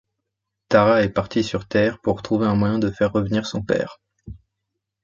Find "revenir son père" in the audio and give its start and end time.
3.13-3.99